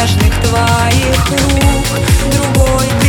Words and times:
нежных 0.00 0.32
твоих 0.40 1.30
рук. 1.30 2.00
Другой 2.32 2.99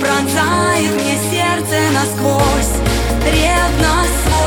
пронзает 0.00 0.94
мне 0.94 1.16
сердце 1.30 1.76
насквозь. 1.92 2.74
Ревность 3.24 4.37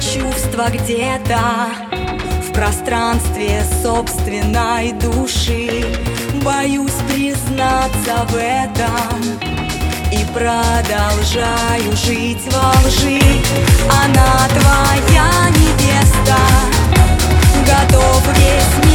Чувства 0.00 0.68
где-то 0.72 1.38
В 2.48 2.52
пространстве 2.52 3.62
собственной 3.82 4.92
души. 4.92 5.84
Боюсь 6.42 6.92
признаться 7.12 8.26
в 8.28 8.36
этом 8.36 9.20
И 10.10 10.24
продолжаю 10.32 11.96
жить 11.96 12.42
во 12.52 12.70
лжи. 12.86 13.20
Она 14.04 14.48
твоя 14.48 15.50
невеста 15.50 16.38
Готов 17.66 18.26
весь 18.38 18.84
мир 18.86 18.91